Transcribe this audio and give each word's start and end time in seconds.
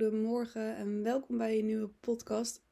goedemorgen 0.00 0.76
en 0.76 1.02
welkom 1.02 1.38
bij 1.38 1.58
een 1.58 1.66
nieuwe 1.66 1.88
podcast. 2.00 2.62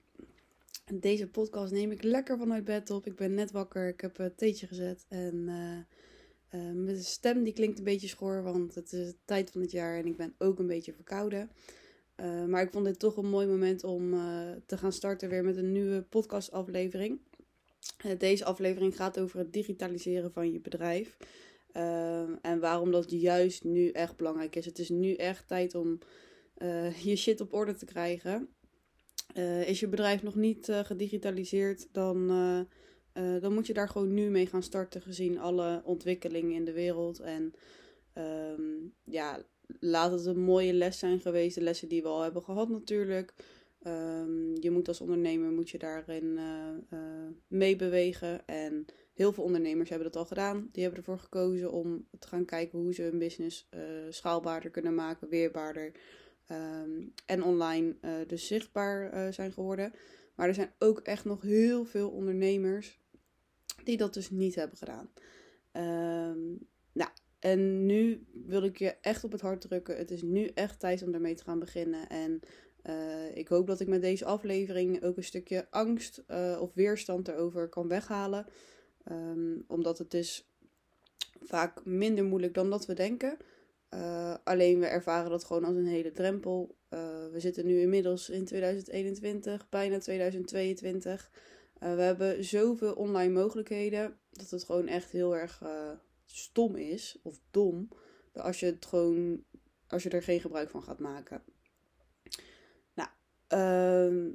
Deze 0.92 1.28
podcast 1.28 1.72
neem 1.72 1.90
ik 1.90 2.02
lekker 2.02 2.38
vanuit 2.38 2.64
bed 2.64 2.90
op. 2.90 3.06
Ik 3.06 3.16
ben 3.16 3.34
net 3.34 3.50
wakker, 3.50 3.88
ik 3.88 4.00
heb 4.00 4.18
een 4.18 4.34
theetje 4.34 4.66
gezet 4.66 5.04
en 5.08 5.34
uh, 5.34 6.60
uh, 6.60 6.74
mijn 6.74 6.98
stem 6.98 7.42
die 7.42 7.52
klinkt 7.52 7.78
een 7.78 7.84
beetje 7.84 8.08
schor, 8.08 8.42
want 8.42 8.74
het 8.74 8.92
is 8.92 9.06
de 9.06 9.16
tijd 9.24 9.50
van 9.50 9.60
het 9.60 9.70
jaar 9.70 9.98
en 9.98 10.06
ik 10.06 10.16
ben 10.16 10.34
ook 10.38 10.58
een 10.58 10.66
beetje 10.66 10.92
verkouden. 10.92 11.50
Uh, 12.16 12.44
maar 12.44 12.62
ik 12.62 12.72
vond 12.72 12.84
dit 12.84 12.98
toch 12.98 13.16
een 13.16 13.28
mooi 13.28 13.46
moment 13.46 13.84
om 13.84 14.10
te 14.66 14.76
gaan 14.76 14.92
starten 14.92 15.28
weer 15.28 15.44
met 15.44 15.56
een 15.56 15.72
nieuwe 15.72 16.02
podcastaflevering. 16.02 17.20
deze 18.18 18.44
aflevering 18.44 18.96
gaat 18.96 19.18
over 19.18 19.38
het 19.38 19.52
digitaliseren 19.52 20.32
van 20.32 20.52
je 20.52 20.60
bedrijf. 20.60 21.16
en 22.42 22.60
waarom 22.60 22.90
dat 22.90 23.10
juist 23.10 23.64
nu 23.64 23.90
echt 23.90 24.16
belangrijk 24.16 24.56
is. 24.56 24.64
Het 24.64 24.78
is 24.78 24.88
nu 24.88 25.14
echt 25.14 25.48
tijd 25.48 25.74
om 25.74 25.98
uh, 26.62 26.96
je 26.96 27.16
shit 27.16 27.40
op 27.40 27.52
orde 27.52 27.74
te 27.74 27.84
krijgen. 27.84 28.48
Uh, 29.36 29.68
is 29.68 29.80
je 29.80 29.88
bedrijf 29.88 30.22
nog 30.22 30.34
niet 30.34 30.68
uh, 30.68 30.78
gedigitaliseerd, 30.78 31.88
dan, 31.92 32.26
dan 33.40 33.54
moet 33.54 33.66
je 33.66 33.72
daar 33.72 33.88
gewoon 33.88 34.14
nu 34.14 34.30
mee 34.30 34.46
gaan 34.46 34.62
starten, 34.62 35.02
gezien 35.02 35.38
alle 35.38 35.82
ontwikkelingen 35.84 36.54
in 36.54 36.64
de 36.64 36.72
wereld. 36.72 37.20
En 37.20 37.52
um, 38.14 38.94
ja, 39.04 39.42
laat 39.80 40.12
het 40.12 40.26
een 40.26 40.40
mooie 40.40 40.72
les 40.72 40.98
zijn 40.98 41.20
geweest, 41.20 41.54
de 41.54 41.60
lessen 41.60 41.88
die 41.88 42.02
we 42.02 42.08
al 42.08 42.22
hebben 42.22 42.42
gehad 42.42 42.68
natuurlijk. 42.68 43.34
Um, 43.86 44.56
je 44.60 44.70
moet 44.70 44.88
als 44.88 45.00
ondernemer 45.00 45.50
moet 45.50 45.70
je 45.70 45.78
daarin 45.78 46.38
meebewegen. 47.46 48.46
En 48.46 48.84
heel 49.14 49.32
veel 49.32 49.44
ondernemers 49.44 49.88
hebben 49.88 50.12
dat 50.12 50.20
al 50.22 50.26
gedaan. 50.26 50.68
Die 50.72 50.82
hebben 50.82 51.00
ervoor 51.00 51.18
gekozen 51.18 51.72
om 51.72 52.06
te 52.18 52.28
gaan 52.28 52.44
kijken 52.44 52.78
hoe 52.78 52.94
ze 52.94 53.02
hun 53.02 53.18
business 53.18 53.68
schaalbaarder 54.08 54.70
kunnen 54.70 54.94
maken, 54.94 55.28
weerbaarder. 55.28 55.92
Um, 56.52 57.12
en 57.26 57.42
online 57.42 57.96
uh, 58.00 58.10
dus 58.26 58.46
zichtbaar 58.46 59.14
uh, 59.14 59.32
zijn 59.32 59.52
geworden. 59.52 59.92
Maar 60.34 60.48
er 60.48 60.54
zijn 60.54 60.72
ook 60.78 60.98
echt 60.98 61.24
nog 61.24 61.42
heel 61.42 61.84
veel 61.84 62.10
ondernemers 62.10 63.00
die 63.84 63.96
dat 63.96 64.14
dus 64.14 64.30
niet 64.30 64.54
hebben 64.54 64.76
gedaan. 64.76 65.10
Um, 65.72 66.58
nou, 66.92 67.10
en 67.38 67.86
nu 67.86 68.26
wil 68.32 68.62
ik 68.62 68.78
je 68.78 68.90
echt 69.00 69.24
op 69.24 69.32
het 69.32 69.40
hart 69.40 69.60
drukken. 69.60 69.96
Het 69.96 70.10
is 70.10 70.22
nu 70.22 70.46
echt 70.46 70.80
tijd 70.80 71.02
om 71.02 71.12
daarmee 71.12 71.34
te 71.34 71.44
gaan 71.44 71.58
beginnen. 71.58 72.08
En 72.08 72.40
uh, 72.84 73.36
ik 73.36 73.48
hoop 73.48 73.66
dat 73.66 73.80
ik 73.80 73.88
met 73.88 74.02
deze 74.02 74.24
aflevering 74.24 75.02
ook 75.02 75.16
een 75.16 75.24
stukje 75.24 75.66
angst 75.70 76.24
of 76.60 76.74
weerstand 76.74 77.28
erover 77.28 77.68
kan 77.68 77.88
weghalen. 77.88 78.46
Um, 79.10 79.64
omdat 79.66 79.98
het 79.98 80.14
is 80.14 80.50
vaak 81.40 81.84
minder 81.84 82.24
moeilijk 82.24 82.54
dan 82.54 82.70
dat 82.70 82.86
we 82.86 82.94
denken. 82.94 83.36
Uh, 83.94 84.34
alleen 84.44 84.80
we 84.80 84.86
ervaren 84.86 85.30
dat 85.30 85.44
gewoon 85.44 85.64
als 85.64 85.76
een 85.76 85.86
hele 85.86 86.12
drempel. 86.12 86.76
Uh, 86.90 87.00
we 87.32 87.40
zitten 87.40 87.66
nu 87.66 87.80
inmiddels 87.80 88.30
in 88.30 88.44
2021, 88.44 89.68
bijna 89.68 89.98
2022. 89.98 91.30
Uh, 91.82 91.90
eh, 91.90 91.96
we 91.96 92.02
hebben 92.02 92.44
zoveel 92.44 92.92
online 92.92 93.32
mogelijkheden 93.32 94.18
dat 94.30 94.50
het 94.50 94.64
gewoon 94.64 94.86
echt 94.86 95.10
heel 95.10 95.36
erg 95.36 95.62
stom 96.24 96.76
is 96.76 97.18
of 97.22 97.40
dom. 97.50 97.88
Als 98.32 98.60
je 98.60 98.66
het 98.66 98.86
gewoon, 98.86 99.44
als 99.88 100.02
je 100.02 100.10
er 100.10 100.22
geen 100.22 100.40
gebruik 100.40 100.70
van 100.70 100.82
gaat 100.82 100.98
maken. 100.98 101.42
Nou, 102.94 103.08
ehm, 103.46 104.32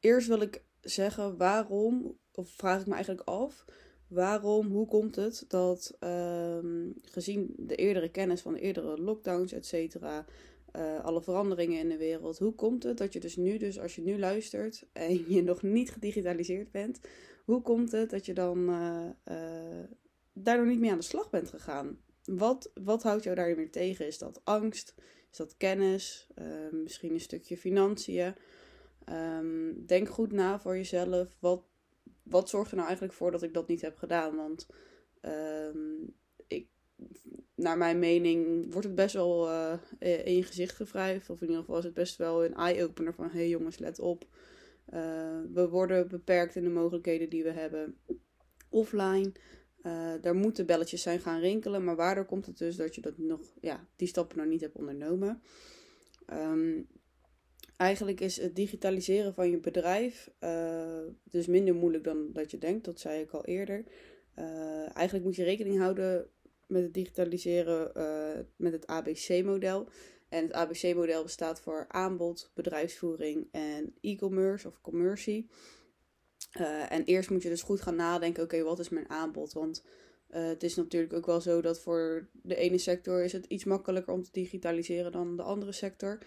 eerst 0.00 0.28
wil 0.28 0.40
ik 0.40 0.64
zeggen 0.80 1.36
waarom, 1.36 2.18
of 2.32 2.50
vraag 2.50 2.80
ik 2.80 2.86
me 2.86 2.94
eigenlijk 2.94 3.28
af 3.28 3.64
Waarom, 4.12 4.66
hoe 4.66 4.86
komt 4.86 5.16
het 5.16 5.44
dat 5.48 5.96
uh, 6.00 6.58
gezien 7.02 7.54
de 7.58 7.76
eerdere 7.76 8.08
kennis 8.08 8.40
van 8.40 8.52
de 8.52 8.60
eerdere 8.60 9.00
lockdowns, 9.02 9.52
et 9.52 9.66
cetera, 9.66 10.24
uh, 10.76 11.04
alle 11.04 11.22
veranderingen 11.22 11.78
in 11.78 11.88
de 11.88 11.96
wereld, 11.96 12.38
hoe 12.38 12.54
komt 12.54 12.82
het 12.82 12.98
dat 12.98 13.12
je 13.12 13.20
dus 13.20 13.36
nu, 13.36 13.58
dus 13.58 13.80
als 13.80 13.94
je 13.94 14.02
nu 14.02 14.18
luistert 14.18 14.86
en 14.92 15.24
je 15.34 15.42
nog 15.42 15.62
niet 15.62 15.90
gedigitaliseerd 15.90 16.70
bent, 16.70 17.00
hoe 17.44 17.62
komt 17.62 17.92
het 17.92 18.10
dat 18.10 18.26
je 18.26 18.34
dan 18.34 18.58
uh, 18.58 19.06
uh, 19.30 19.84
daardoor 20.32 20.66
niet 20.66 20.80
mee 20.80 20.90
aan 20.90 20.98
de 20.98 21.04
slag 21.04 21.30
bent 21.30 21.48
gegaan? 21.48 21.98
Wat, 22.24 22.70
wat 22.74 23.02
houdt 23.02 23.24
jou 23.24 23.36
daar 23.36 23.56
weer 23.56 23.70
tegen? 23.70 24.06
Is 24.06 24.18
dat 24.18 24.40
angst? 24.44 24.94
Is 25.30 25.36
dat 25.36 25.56
kennis? 25.56 26.28
Ehm, 26.34 26.82
misschien 26.82 27.12
een 27.12 27.20
stukje 27.20 27.56
financiën? 27.56 28.34
Um, 29.38 29.86
denk 29.86 30.08
goed 30.08 30.32
na 30.32 30.60
voor 30.60 30.76
jezelf. 30.76 31.36
Wat 31.38 31.64
wat 32.32 32.48
zorgt 32.48 32.70
er 32.70 32.76
nou 32.76 32.88
eigenlijk 32.88 33.16
voor 33.16 33.30
dat 33.30 33.42
ik 33.42 33.54
dat 33.54 33.68
niet 33.68 33.80
heb 33.80 33.96
gedaan? 33.96 34.36
Want 34.36 34.66
um, 35.22 36.14
ik, 36.46 36.68
naar 37.54 37.78
mijn 37.78 37.98
mening 37.98 38.66
wordt 38.72 38.86
het 38.86 38.96
best 38.96 39.14
wel 39.14 39.48
uh, 39.48 39.78
in 39.98 40.36
je 40.36 40.42
gezicht 40.42 40.76
gevrijfd. 40.76 41.30
Of 41.30 41.40
in 41.40 41.46
ieder 41.46 41.60
geval 41.60 41.78
is 41.78 41.84
het 41.84 41.94
best 41.94 42.16
wel 42.16 42.44
een 42.44 42.54
eye-opener 42.54 43.14
van... 43.14 43.24
hé 43.24 43.38
hey 43.38 43.48
jongens, 43.48 43.78
let 43.78 43.98
op. 43.98 44.26
Uh, 44.94 45.40
we 45.52 45.68
worden 45.68 46.08
beperkt 46.08 46.56
in 46.56 46.62
de 46.62 46.70
mogelijkheden 46.70 47.28
die 47.28 47.42
we 47.42 47.50
hebben 47.50 47.96
offline. 48.68 49.32
Uh, 49.82 50.12
daar 50.20 50.34
moeten 50.34 50.66
belletjes 50.66 51.02
zijn 51.02 51.20
gaan 51.20 51.40
rinkelen. 51.40 51.84
Maar 51.84 51.96
waardoor 51.96 52.24
komt 52.24 52.46
het 52.46 52.58
dus 52.58 52.76
dat 52.76 52.94
je 52.94 53.00
dat 53.00 53.18
nog, 53.18 53.40
ja, 53.60 53.88
die 53.96 54.08
stappen 54.08 54.38
nog 54.38 54.46
niet 54.46 54.60
hebt 54.60 54.76
ondernomen? 54.76 55.42
Um, 56.32 56.88
Eigenlijk 57.82 58.20
is 58.20 58.40
het 58.40 58.56
digitaliseren 58.56 59.34
van 59.34 59.50
je 59.50 59.58
bedrijf 59.58 60.30
uh, 60.40 60.98
dus 61.30 61.46
minder 61.46 61.74
moeilijk 61.74 62.04
dan 62.04 62.32
dat 62.32 62.50
je 62.50 62.58
denkt. 62.58 62.84
Dat 62.84 63.00
zei 63.00 63.20
ik 63.20 63.30
al 63.30 63.44
eerder. 63.44 63.84
Uh, 64.38 64.96
eigenlijk 64.96 65.24
moet 65.24 65.36
je 65.36 65.44
rekening 65.44 65.78
houden 65.78 66.26
met 66.66 66.82
het 66.82 66.94
digitaliseren 66.94 67.92
uh, 67.96 68.44
met 68.56 68.72
het 68.72 68.86
ABC-model. 68.86 69.88
En 70.28 70.42
het 70.42 70.52
ABC-model 70.52 71.22
bestaat 71.22 71.60
voor 71.60 71.84
aanbod, 71.88 72.50
bedrijfsvoering 72.54 73.48
en 73.50 73.94
e-commerce 74.00 74.68
of 74.68 74.80
commercie. 74.80 75.48
en 76.88 77.04
eerst 77.04 77.30
moet 77.30 77.42
je 77.42 77.48
dus 77.48 77.62
goed 77.62 77.80
gaan 77.80 77.96
nadenken, 77.96 78.42
oké, 78.42 78.62
wat 78.62 78.78
is 78.78 78.88
mijn 78.88 79.10
aanbod? 79.10 79.52
Want 79.52 79.84
het 80.26 80.62
is 80.62 80.74
natuurlijk 80.74 81.12
ook 81.12 81.26
wel 81.26 81.40
zo 81.40 81.60
dat 81.60 81.80
voor 81.80 82.28
de 82.42 82.56
ene 82.56 82.78
sector 82.78 83.24
is 83.24 83.32
het 83.32 83.46
iets 83.46 83.64
makkelijker 83.64 84.12
om 84.12 84.22
te 84.22 84.32
digitaliseren 84.32 85.12
dan 85.12 85.36
de 85.36 85.42
andere 85.42 85.72
sector. 85.72 86.18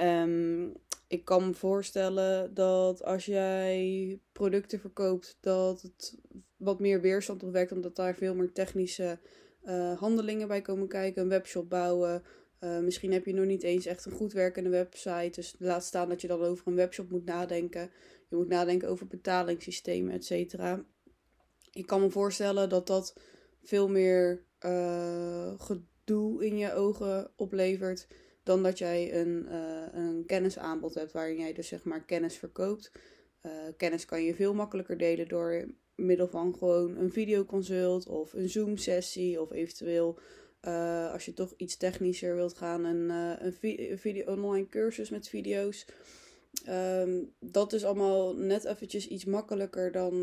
Um, 0.00 0.74
ik 1.06 1.24
kan 1.24 1.46
me 1.46 1.54
voorstellen 1.54 2.54
dat 2.54 3.04
als 3.04 3.24
jij 3.24 4.20
producten 4.32 4.80
verkoopt, 4.80 5.36
dat 5.40 5.82
het 5.82 6.18
wat 6.56 6.80
meer 6.80 7.00
weerstand 7.00 7.42
opwekt, 7.42 7.72
omdat 7.72 7.96
daar 7.96 8.14
veel 8.14 8.34
meer 8.34 8.52
technische 8.52 9.18
uh, 9.64 9.98
handelingen 9.98 10.48
bij 10.48 10.62
komen 10.62 10.88
kijken. 10.88 11.22
Een 11.22 11.28
webshop 11.28 11.70
bouwen. 11.70 12.22
Uh, 12.60 12.78
misschien 12.78 13.12
heb 13.12 13.24
je 13.24 13.34
nog 13.34 13.44
niet 13.44 13.62
eens 13.62 13.86
echt 13.86 14.04
een 14.04 14.12
goed 14.12 14.32
werkende 14.32 14.70
website. 14.70 15.30
Dus 15.34 15.54
laat 15.58 15.84
staan 15.84 16.08
dat 16.08 16.20
je 16.20 16.28
dan 16.28 16.42
over 16.42 16.66
een 16.66 16.74
webshop 16.74 17.10
moet 17.10 17.24
nadenken. 17.24 17.90
Je 18.28 18.36
moet 18.36 18.48
nadenken 18.48 18.88
over 18.88 19.06
betalingssystemen, 19.06 20.12
et 20.12 20.24
cetera. 20.24 20.84
Ik 21.72 21.86
kan 21.86 22.00
me 22.00 22.10
voorstellen 22.10 22.68
dat 22.68 22.86
dat 22.86 23.20
veel 23.62 23.88
meer 23.88 24.44
uh, 24.66 25.52
gedoe 25.56 26.46
in 26.46 26.56
je 26.56 26.74
ogen 26.74 27.30
oplevert 27.36 28.06
dan 28.50 28.62
dat 28.62 28.78
jij 28.78 29.14
een, 29.20 29.46
uh, 29.48 29.86
een 29.92 30.24
kennisaanbod 30.26 30.94
hebt 30.94 31.12
waarin 31.12 31.38
jij 31.38 31.52
dus 31.52 31.68
zeg 31.68 31.84
maar 31.84 32.04
kennis 32.04 32.36
verkoopt. 32.36 32.92
Uh, 33.42 33.52
kennis 33.76 34.04
kan 34.04 34.24
je 34.24 34.34
veel 34.34 34.54
makkelijker 34.54 34.98
delen 34.98 35.28
door 35.28 35.66
middel 35.94 36.28
van 36.28 36.54
gewoon 36.54 36.96
een 36.96 37.12
videoconsult 37.12 38.06
of 38.06 38.32
een 38.32 38.48
Zoom 38.48 38.76
sessie 38.76 39.40
of 39.40 39.52
eventueel 39.52 40.18
uh, 40.62 41.12
als 41.12 41.24
je 41.24 41.32
toch 41.32 41.54
iets 41.56 41.76
technischer 41.76 42.34
wilt 42.34 42.56
gaan 42.56 42.84
een, 42.84 43.08
een, 43.44 43.52
vi 43.52 43.96
video 43.98 44.32
online 44.32 44.68
cursus 44.68 45.10
met 45.10 45.28
video's. 45.28 45.86
Um, 46.68 47.32
dat 47.38 47.72
is 47.72 47.84
allemaal 47.84 48.34
net 48.34 48.64
eventjes 48.64 49.08
iets 49.08 49.24
makkelijker 49.24 49.92
dan 49.92 50.14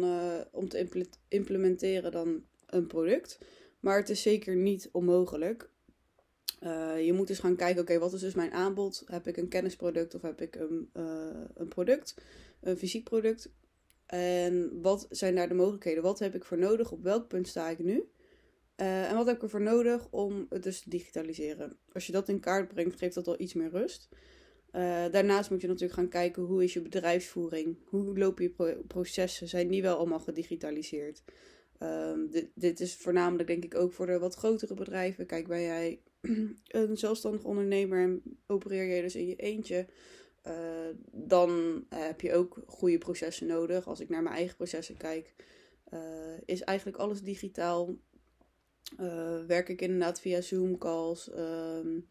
om 0.52 0.70
te 0.70 0.78
impl 0.78 1.04
implementeren 1.28 2.12
dan 2.12 2.44
een 2.66 2.88
product. 2.88 3.38
Maar 3.80 3.98
het 3.98 4.10
is 4.10 4.22
zeker 4.22 4.56
niet 4.56 4.90
onmogelijk. 4.92 5.70
Uh, 6.64 7.06
je 7.06 7.14
moet 7.14 7.28
dus 7.28 7.40
gaan 7.40 7.56
kijken, 7.56 7.82
oké, 7.82 8.00
wat 8.00 8.14
is 8.14 8.20
dus 8.20 8.34
mijn 8.34 8.52
aanbod? 8.52 9.04
Heb 9.06 9.28
ik 9.28 9.38
een 9.38 9.48
kennisproduct 9.48 10.16
of 10.16 10.22
heb 10.22 10.42
ik 10.42 10.56
een, 10.56 10.90
uh, 10.94 11.04
een 11.54 11.68
product, 11.68 12.16
een 12.62 12.78
fysiek 12.78 13.04
product? 13.04 13.50
En 14.06 14.82
wat 14.82 15.08
zijn 15.10 15.36
daar 15.36 15.48
de 15.48 15.54
mogelijkheden? 15.54 16.04
Wat 16.04 16.20
heb 16.20 16.36
ik 16.36 16.46
voor 16.46 16.58
nodig? 16.58 16.92
Op 16.92 17.04
welk 17.04 17.28
punt 17.28 17.48
sta 17.48 17.70
ik 17.70 17.80
nu? 17.80 18.10
Uh, 18.78 19.10
en 19.10 19.16
wat 19.16 19.26
heb 19.26 19.36
ik 19.36 19.42
ervoor 19.42 19.62
nodig 19.62 20.08
om 20.10 20.46
het 20.50 20.64
dus 20.64 20.82
te 20.82 20.90
digitaliseren? 20.90 21.78
Als 21.94 22.06
je 22.06 22.12
dat 22.12 22.30
in 22.30 22.40
kaart 22.40 22.68
brengt, 22.68 22.98
geeft 22.98 23.16
dat 23.16 23.28
al 23.28 23.42
iets 23.42 23.54
meer 23.54 23.70
rust. 23.70 24.10
daarnaast 25.12 25.50
moet 25.50 25.62
je 25.62 25.68
natuurlijk 25.68 26.00
gaan 26.00 26.10
kijken, 26.10 26.44
hoe 26.44 26.64
is 26.64 26.74
je 26.74 26.82
bedrijfsvoering? 26.82 27.78
Hoe 27.84 28.18
lopen 28.18 28.44
je 28.44 28.50
pro 28.50 28.74
processen? 28.88 29.48
Zijn 29.48 29.68
die 29.68 29.82
wel 29.82 29.98
allemaal 29.98 30.20
gedigitaliseerd? 30.20 31.24
Um, 31.80 32.30
dit, 32.32 32.50
dit 32.54 32.80
is 32.80 32.96
voornamelijk 32.96 33.48
denk 33.48 33.64
ik 33.64 33.76
ook 33.76 33.94
voor 33.94 34.06
de 34.06 34.20
wat 34.20 34.36
grotere 34.36 34.74
bedrijven. 34.74 35.26
Kijk, 35.26 35.48
ben 35.48 35.62
jij 35.62 36.00
een 36.68 36.98
zelfstandig 36.98 37.44
ondernemer 37.44 38.02
en 38.02 38.22
opereer 38.48 38.96
je 38.96 39.02
dus 39.02 39.16
in 39.16 39.28
je 39.28 39.36
eentje, 39.36 39.88
uh, 40.48 40.54
dan 41.12 41.84
heb 41.90 42.22
je 42.22 42.34
ook 42.34 42.64
goede 42.66 42.98
processen 42.98 43.48
nodig. 43.48 43.88
Als 43.88 44.00
ik 44.00 44.10
naar 44.10 44.24
mijn 44.24 44.36
eigen 44.36 44.56
processen 44.56 44.98
kijk, 44.98 45.34
uh, 45.94 46.00
is 46.46 46.62
eigenlijk 46.62 46.98
alles 46.98 47.22
digitaal. 47.22 47.96
Werk 49.48 49.70
ik 49.70 49.82
inderdaad 49.82 50.20
via 50.20 50.42
Zoom 50.42 50.78
calls. 50.78 51.30
Um, 51.38 52.08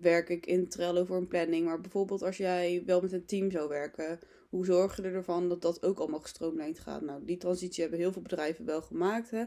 werk 0.00 0.28
ik 0.28 0.46
in 0.46 0.68
Trello 0.68 1.04
voor 1.04 1.16
een 1.16 1.28
planning. 1.28 1.64
Maar 1.64 1.80
bijvoorbeeld 1.80 2.22
als 2.22 2.36
jij 2.36 2.82
wel 2.86 3.00
met 3.00 3.12
een 3.12 3.26
team 3.26 3.50
zou 3.50 3.68
werken, 3.68 4.18
hoe 4.48 4.64
zorg 4.64 4.96
je 4.96 5.02
ervan 5.02 5.48
dat 5.48 5.62
dat 5.62 5.82
ook 5.82 5.98
allemaal 5.98 6.20
gestroomlijnd 6.20 6.78
gaat? 6.78 7.02
Nou, 7.02 7.24
die 7.24 7.36
transitie 7.36 7.82
hebben 7.82 8.00
heel 8.00 8.12
veel 8.12 8.22
bedrijven 8.22 8.64
wel 8.64 8.82
gemaakt. 8.82 9.30
Hè? 9.30 9.44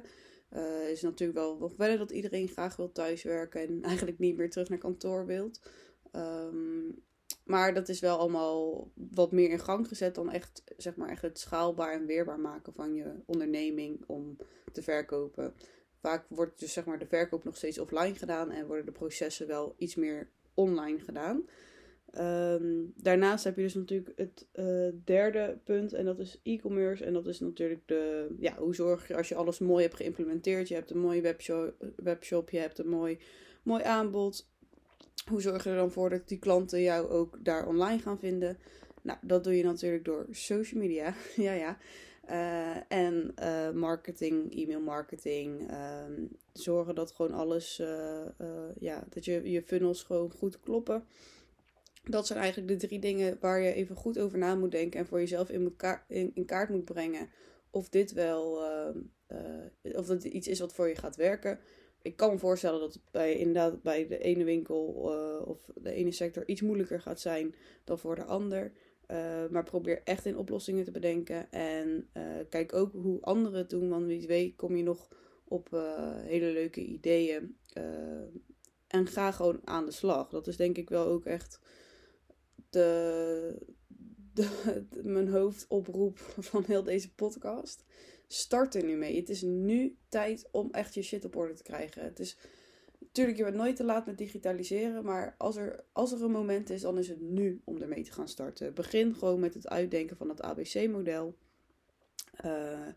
Uh, 0.55 0.89
is 0.89 1.01
natuurlijk 1.01 1.39
wel 1.39 1.57
nog 1.57 1.73
verder 1.75 1.97
dat 1.97 2.11
iedereen 2.11 2.47
graag 2.47 2.75
wil 2.75 2.91
thuiswerken 2.91 3.61
en 3.61 3.83
eigenlijk 3.91 4.19
niet 4.19 4.37
meer 4.37 4.49
terug 4.49 4.69
naar 4.69 4.77
kantoor 4.77 5.25
wilt. 5.25 5.59
Ehm, 6.11 6.91
maar 7.43 7.73
dat 7.73 7.89
is 7.89 7.99
wel 7.99 8.17
allemaal 8.17 8.91
wat 8.93 9.31
meer 9.31 9.49
in 9.49 9.59
gang 9.59 9.87
gezet 9.87 10.15
dan 10.15 10.31
echt, 10.31 10.63
zeg 10.77 10.95
maar, 10.95 11.09
echt 11.09 11.21
het 11.21 11.39
schaalbaar 11.39 11.93
en 11.93 12.05
weerbaar 12.05 12.39
maken 12.39 12.73
van 12.73 12.93
je 12.93 13.13
onderneming 13.25 14.03
om 14.07 14.37
te 14.71 14.81
verkopen. 14.81 15.53
Vaak 15.99 16.25
wordt 16.29 16.59
dus 16.59 16.73
zeg 16.73 16.85
maar 16.85 16.99
de 16.99 17.07
verkoop 17.07 17.43
nog 17.43 17.57
steeds 17.57 17.79
offline 17.79 18.15
gedaan 18.15 18.51
en 18.51 18.67
worden 18.67 18.85
de 18.85 18.91
processen 18.91 19.47
wel 19.47 19.75
iets 19.77 19.95
meer 19.95 20.29
online 20.53 20.99
gedaan. 20.99 21.45
Ehm, 22.15 22.83
daarnaast 22.95 23.43
heb 23.43 23.55
je 23.55 23.61
dus 23.61 23.73
natuurlijk 23.73 24.11
het 24.15 24.47
uh, 24.55 24.87
derde 25.03 25.57
punt 25.63 25.93
en 25.93 26.05
dat 26.05 26.19
is 26.19 26.39
e-commerce. 26.43 27.05
En 27.05 27.13
dat 27.13 27.27
is 27.27 27.39
natuurlijk 27.39 27.81
de, 27.85 28.27
ja, 28.39 28.57
hoe 28.57 28.75
zorg 28.75 29.07
je 29.07 29.15
als 29.15 29.29
je 29.29 29.35
alles 29.35 29.59
mooi 29.59 29.83
hebt 29.83 29.95
geïmplementeerd. 29.95 30.67
Je 30.67 30.73
hebt 30.73 30.91
een 30.91 30.99
mooie 30.99 31.21
webshop, 31.21 31.73
webshop 31.95 32.49
je 32.49 32.57
hebt 32.57 32.79
een 32.79 32.89
mooi, 32.89 33.19
mooi 33.63 33.83
aanbod. 33.83 34.47
Hoe 35.29 35.41
zorg 35.41 35.63
je 35.63 35.69
er 35.69 35.75
dan 35.75 35.91
voor 35.91 36.09
dat 36.09 36.27
die 36.27 36.39
klanten 36.39 36.81
jou 36.81 37.09
ook 37.09 37.37
daar 37.43 37.67
online 37.67 38.01
gaan 38.01 38.19
vinden? 38.19 38.57
Nou, 39.01 39.19
dat 39.21 39.43
doe 39.43 39.57
je 39.57 39.63
natuurlijk 39.63 40.05
door 40.05 40.27
social 40.31 40.81
media. 40.81 41.13
ja, 41.35 41.53
ja. 41.53 41.77
Uh, 42.29 42.77
en 42.87 43.33
uh, 43.39 43.71
marketing, 43.71 44.55
e-mail 44.55 44.81
marketing. 44.81 45.71
Uh, 45.71 46.03
zorgen 46.53 46.95
dat 46.95 47.11
gewoon 47.11 47.33
alles, 47.33 47.81
ja, 48.79 49.03
dat 49.09 49.25
je, 49.25 49.51
je 49.51 49.61
funnels 49.61 50.03
gewoon 50.03 50.31
goed 50.31 50.59
kloppen. 50.59 51.03
Dat 52.09 52.27
zijn 52.27 52.39
eigenlijk 52.39 52.67
de 52.79 52.87
drie 52.87 52.99
dingen 52.99 53.37
waar 53.39 53.61
je 53.61 53.73
even 53.73 53.95
goed 53.95 54.19
over 54.19 54.37
na 54.37 54.55
moet 54.55 54.71
denken 54.71 54.99
en 54.99 55.05
voor 55.05 55.19
jezelf 55.19 55.49
in, 55.49 55.75
in, 56.07 56.45
kaart 56.45 56.69
moet 56.69 56.85
brengen. 56.85 57.29
Of 57.69 57.89
dit 57.89 58.13
wel, 58.13 58.61
of 59.81 60.05
dat 60.05 60.23
iets 60.23 60.47
is 60.47 60.59
wat 60.59 60.73
voor 60.73 60.87
je 60.87 60.95
gaat 60.95 61.15
werken. 61.15 61.59
Ik 62.01 62.15
kan 62.15 62.31
me 62.31 62.37
voorstellen 62.37 62.79
dat 62.79 62.93
het 62.93 63.03
bij, 63.11 63.33
inderdaad 63.37 63.81
bij 63.81 64.07
de 64.07 64.17
ene 64.17 64.43
winkel 64.43 64.85
of 65.45 65.69
de 65.75 65.91
ene 65.91 66.11
sector 66.11 66.47
iets 66.47 66.61
moeilijker 66.61 67.01
gaat 67.01 67.19
zijn 67.19 67.55
dan 67.83 67.99
voor 67.99 68.15
de 68.15 68.23
ander. 68.23 68.71
Uh, 69.11 69.47
maar 69.49 69.63
probeer 69.63 70.01
echt 70.03 70.25
in 70.25 70.37
oplossingen 70.37 70.83
te 70.83 70.91
bedenken. 70.91 71.51
En 71.51 72.09
kijk 72.49 72.73
ook 72.73 72.91
hoe 72.91 73.21
anderen 73.21 73.57
het 73.57 73.69
doen. 73.69 73.89
Want 73.89 74.05
wie 74.05 74.27
weet 74.27 74.55
kom 74.55 74.75
je 74.75 74.83
nog 74.83 75.09
op 75.47 75.69
hele 76.25 76.51
leuke 76.51 76.81
ideeën. 76.81 77.57
en 78.87 79.07
ga 79.07 79.31
gewoon 79.31 79.61
aan 79.63 79.85
de 79.85 79.91
slag. 79.91 80.29
Dat 80.29 80.47
is 80.47 80.57
denk 80.57 80.77
ik 80.77 80.89
wel 80.89 81.05
ook 81.05 81.25
echt 81.25 81.59
de, 82.75 83.57
de, 84.33 84.79
mijn 85.03 85.27
hoofdoproep 85.27 86.17
van 86.51 86.63
heel 86.67 86.83
deze 86.83 87.13
podcast. 87.13 87.83
Start 88.27 88.75
er 88.75 88.83
nu 88.83 88.95
mee. 88.95 89.15
Het 89.15 89.29
is 89.29 89.41
nu 89.41 89.97
tijd 90.09 90.47
om 90.51 90.71
echt 90.71 90.93
je 90.93 91.01
shit 91.01 91.25
op 91.25 91.35
orde 91.35 91.53
te 91.53 91.63
krijgen. 91.63 92.03
Het 92.03 92.19
is 92.19 92.37
Tuurlijk, 93.11 93.37
je 93.37 93.43
bent 93.43 93.55
nooit 93.55 93.75
te 93.75 93.83
laat 93.83 94.05
met 94.05 94.17
digitaliseren. 94.17 95.03
Maar 95.03 95.35
als 95.37 95.55
er, 95.55 95.83
als 95.91 96.11
er 96.11 96.23
een 96.23 96.31
moment 96.31 96.69
is, 96.69 96.81
dan 96.81 96.97
is 96.97 97.07
het 97.07 97.21
nu 97.21 97.61
om 97.63 97.81
ermee 97.81 98.03
te 98.03 98.11
gaan 98.11 98.27
starten. 98.27 98.73
Begin 98.73 99.15
gewoon 99.15 99.39
met 99.39 99.53
het 99.53 99.67
uitdenken 99.67 100.17
van 100.17 100.29
het 100.29 100.41
ABC-model. 100.41 101.35
Eh, 102.31 102.87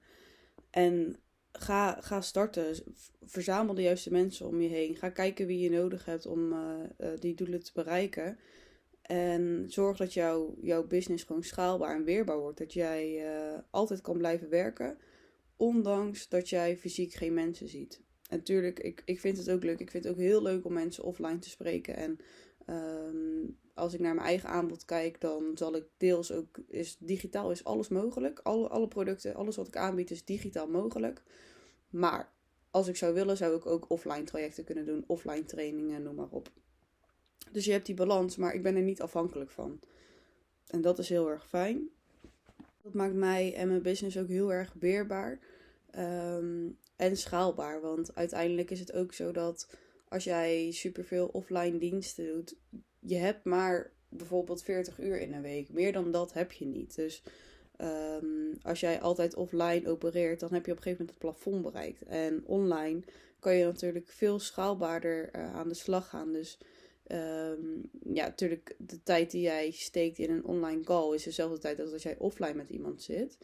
en 0.71 1.17
ga, 1.53 2.01
ga 2.01 2.21
starten. 2.21 2.77
Verzamel 3.23 3.75
de 3.75 3.83
juiste 3.83 4.11
mensen 4.11 4.47
om 4.47 4.61
je 4.61 4.69
heen. 4.69 4.97
Ga 4.97 5.09
kijken 5.09 5.47
wie 5.47 5.59
je 5.59 5.71
nodig 5.71 6.05
hebt 6.05 6.27
om 6.27 6.53
uh, 6.53 6.59
uh, 7.01 7.09
die 7.19 7.35
doelen 7.35 7.63
te 7.63 7.73
bereiken. 7.75 8.39
En 9.09 9.65
zorg 9.69 9.97
dat 9.97 10.15
jouw 10.15 10.57
jouw 10.61 10.87
business 10.87 11.25
gewoon 11.25 11.43
schaalbaar 11.43 11.95
en 11.95 12.05
weerbaar 12.05 12.39
wordt. 12.39 12.59
Dat 12.59 12.73
jij 12.73 13.25
altijd 13.71 14.01
kan 14.01 14.19
blijven 14.19 14.49
werken. 14.49 14.99
Ondanks 15.57 16.29
dat 16.29 16.49
jij 16.49 16.77
fysiek 16.77 17.15
geen 17.15 17.35
mensen 17.35 17.69
ziet. 17.69 18.03
En 18.29 18.37
natuurlijk, 18.37 18.81
ik, 18.81 19.03
ik 19.05 19.21
vind 19.21 19.37
het 19.37 19.51
ook 19.51 19.65
leuk. 19.65 19.81
Ik 19.81 19.91
vind 19.91 20.05
het 20.05 20.13
ook 20.13 20.19
heel 20.19 20.43
leuk 20.43 20.65
om 20.65 20.73
mensen 20.73 21.05
offline 21.05 21.39
te 21.39 21.49
spreken. 21.49 21.97
En 21.97 22.19
um, 22.67 23.59
als 23.75 23.95
ik 23.95 24.01
naar 24.01 24.15
mijn 24.15 24.27
eigen 24.27 24.49
aanbod 24.49 24.85
kijk, 24.85 25.21
dan 25.21 25.51
zal 25.55 25.77
ik 25.77 25.85
deels 25.97 26.33
ook. 26.33 26.59
Is, 26.67 26.97
digitaal 26.99 27.51
is 27.51 27.65
alles 27.65 27.89
mogelijk. 27.89 28.39
Alle, 28.39 28.69
alle 28.69 28.89
producten, 28.89 29.35
alles 29.35 29.57
wat 29.57 29.69
ik 29.69 29.77
aanbied, 29.77 30.11
is 30.11 30.25
digitaal 30.25 30.69
mogelijk. 30.69 31.23
Maar 31.91 32.33
als 32.71 32.89
ik 32.89 32.97
zou 32.97 33.15
willen, 33.15 33.37
zou 33.37 33.57
ik 33.57 33.67
ook 33.67 33.91
offline 33.91 34.25
trajecten 34.25 34.65
kunnen 34.65 34.87
doen. 34.87 35.05
Offline 35.07 35.45
trainingen, 35.45 36.03
noem 36.03 36.15
maar 36.15 36.31
op. 36.31 36.51
Dus 37.53 37.65
je 37.65 37.73
hebt 37.73 37.87
die 37.87 37.95
balans, 37.95 38.37
maar 38.37 38.55
ik 38.55 38.63
ben 38.63 38.77
er 38.77 38.83
niet 38.83 39.01
afhankelijk 39.01 39.51
van. 39.51 39.81
En 40.67 40.81
dat 40.81 40.99
is 40.99 41.09
heel 41.09 41.31
erg 41.31 41.49
fijn. 41.49 41.89
Dat 42.83 42.95
maakt 42.95 43.15
mij 43.15 43.55
en 43.55 43.69
mijn 43.69 43.83
business 43.83 44.19
ook 44.19 44.29
heel 44.29 44.53
erg 44.53 44.75
weerbaar. 44.79 45.39
Um, 45.99 46.79
en 46.99 47.17
schaalbaar. 47.17 47.81
Want 47.81 48.15
uiteindelijk 48.15 48.71
is 48.71 48.81
het 48.81 48.93
ook 48.93 49.13
zo 49.13 49.33
dat 49.33 49.69
als 50.09 50.25
jij 50.25 50.71
superveel 50.71 51.27
offline 51.27 51.79
diensten 51.79 52.27
doet, 52.27 52.55
je 52.99 53.17
hebt 53.17 53.45
maar 53.45 53.93
bijvoorbeeld 54.09 54.63
40 54.63 55.01
uur 55.01 55.21
in 55.21 55.35
een 55.35 55.43
week. 55.43 55.73
Meer 55.73 55.93
dan 55.93 56.11
dat 56.11 56.33
heb 56.33 56.53
je 56.53 56.67
niet. 56.67 56.95
Dus 56.95 57.23
um, 57.81 58.53
als 58.63 58.81
jij 58.81 59.01
altijd 59.01 59.35
offline 59.35 59.89
opereert, 59.89 60.41
dan 60.41 60.53
heb 60.53 60.67
je 60.67 60.73
op 60.73 60.77
een 60.77 60.83
gegeven 60.83 61.07
moment 61.07 61.23
het 61.23 61.43
plafond 61.43 61.63
bereikt. 61.63 62.03
En 62.03 62.43
online 62.47 63.01
kan 63.39 63.55
je 63.55 63.65
natuurlijk 63.65 64.09
veel 64.09 64.39
schaalbaarder 64.39 65.37
uh, 65.37 65.55
aan 65.55 65.69
de 65.69 65.75
slag 65.75 66.09
gaan. 66.09 66.33
Dus 66.33 66.59
um, 67.13 67.91
ja, 68.13 68.27
natuurlijk, 68.27 68.75
de 68.79 69.03
tijd 69.03 69.31
die 69.31 69.43
jij 69.43 69.71
steekt 69.71 70.19
in 70.19 70.31
een 70.31 70.45
online 70.45 70.83
call 70.83 71.15
is 71.15 71.23
dezelfde 71.23 71.59
tijd 71.59 71.81
als 71.81 71.93
als 71.93 72.03
jij 72.03 72.19
offline 72.19 72.55
met 72.55 72.69
iemand 72.69 73.03
zit. 73.03 73.39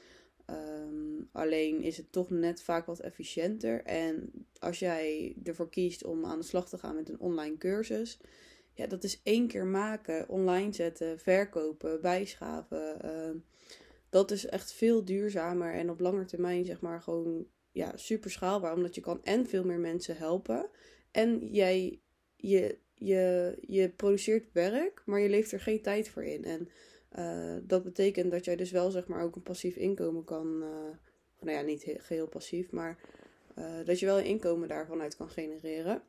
Um, 0.50 1.28
alleen 1.32 1.82
is 1.82 1.96
het 1.96 2.12
toch 2.12 2.30
net 2.30 2.62
vaak 2.62 2.86
wat 2.86 3.00
efficiënter. 3.00 3.82
En 3.84 4.30
als 4.58 4.78
jij 4.78 5.36
ervoor 5.44 5.68
kiest 5.70 6.04
om 6.04 6.24
aan 6.24 6.38
de 6.38 6.44
slag 6.44 6.68
te 6.68 6.78
gaan 6.78 6.94
met 6.94 7.08
een 7.08 7.20
online 7.20 7.56
cursus, 7.56 8.18
ja, 8.72 8.86
dat 8.86 9.04
is 9.04 9.20
één 9.22 9.46
keer 9.48 9.66
maken, 9.66 10.28
online 10.28 10.72
zetten, 10.72 11.18
verkopen, 11.18 12.00
bijschaven. 12.00 12.98
Uh, 13.04 13.40
dat 14.10 14.30
is 14.30 14.46
echt 14.46 14.72
veel 14.72 15.04
duurzamer 15.04 15.74
en 15.74 15.90
op 15.90 16.00
lange 16.00 16.24
termijn, 16.24 16.64
zeg 16.64 16.80
maar, 16.80 17.02
gewoon 17.02 17.46
ja, 17.72 17.96
super 17.96 18.30
schaalbaar. 18.30 18.74
Omdat 18.74 18.94
je 18.94 19.00
kan 19.00 19.24
en 19.24 19.46
veel 19.46 19.64
meer 19.64 19.78
mensen 19.78 20.16
helpen. 20.16 20.68
En 21.10 21.48
jij, 21.48 22.00
je, 22.36 22.78
je, 22.94 23.54
je 23.60 23.88
produceert 23.88 24.52
werk, 24.52 25.02
maar 25.06 25.20
je 25.20 25.28
leeft 25.28 25.52
er 25.52 25.60
geen 25.60 25.82
tijd 25.82 26.08
voor 26.08 26.24
in. 26.24 26.44
En 26.44 26.68
uh, 27.18 27.62
dat 27.62 27.82
betekent 27.82 28.30
dat 28.30 28.44
jij 28.44 28.56
dus 28.56 28.70
wel 28.70 28.90
zeg 28.90 29.06
maar 29.06 29.22
ook 29.22 29.36
een 29.36 29.42
passief 29.42 29.76
inkomen 29.76 30.24
kan, 30.24 30.62
uh, 30.62 30.68
nou 31.40 31.56
ja, 31.56 31.60
niet 31.60 31.94
geheel 31.96 32.28
passief, 32.28 32.70
maar 32.70 32.98
uh, 33.58 33.84
dat 33.84 33.98
je 33.98 34.06
wel 34.06 34.18
een 34.18 34.24
inkomen 34.24 34.68
daarvan 34.68 35.00
uit 35.00 35.16
kan 35.16 35.28
genereren. 35.28 36.02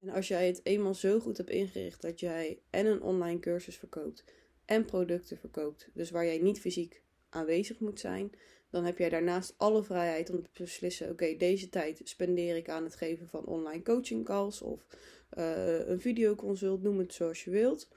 En 0.00 0.08
als 0.08 0.28
jij 0.28 0.46
het 0.46 0.60
eenmaal 0.62 0.94
zo 0.94 1.20
goed 1.20 1.36
hebt 1.36 1.50
ingericht 1.50 2.02
dat 2.02 2.20
jij 2.20 2.58
en 2.70 2.86
een 2.86 3.02
online 3.02 3.40
cursus 3.40 3.76
verkoopt 3.76 4.24
en 4.64 4.84
producten 4.84 5.38
verkoopt, 5.38 5.88
dus 5.94 6.10
waar 6.10 6.24
jij 6.24 6.38
niet 6.38 6.60
fysiek 6.60 7.02
aanwezig 7.28 7.80
moet 7.80 8.00
zijn, 8.00 8.30
dan 8.70 8.84
heb 8.84 8.98
jij 8.98 9.08
daarnaast 9.08 9.54
alle 9.56 9.82
vrijheid 9.82 10.30
om 10.30 10.42
te 10.42 10.62
beslissen: 10.62 11.10
oké, 11.10 11.36
deze 11.36 11.68
tijd 11.68 12.00
spendeer 12.04 12.56
ik 12.56 12.68
aan 12.68 12.84
het 12.84 12.96
geven 12.96 13.28
van 13.28 13.44
online 13.44 13.82
coaching 13.82 14.24
calls 14.24 14.62
of 14.62 14.86
een 15.30 16.00
videoconsult, 16.00 16.82
noem 16.82 16.98
het 16.98 17.14
zoals 17.14 17.44
je 17.44 17.50
wilt. 17.50 17.88